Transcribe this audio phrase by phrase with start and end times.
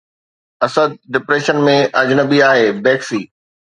[0.67, 3.21] Asad depression ۾ اجنبي آهي، بيڪسي